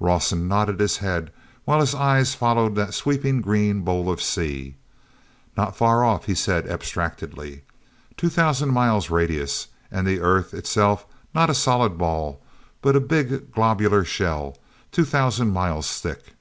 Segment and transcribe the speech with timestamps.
[0.00, 1.32] Rawson nodded his head,
[1.64, 4.74] while his eyes followed that sweeping green bowl of the sea.
[5.56, 7.62] "Not far off," he said abstractedly.
[8.16, 12.42] "Two thousand miles radius—and the earth itself not a solid ball,
[12.82, 14.56] but a big globular shell
[14.90, 16.32] two thousand miles thick.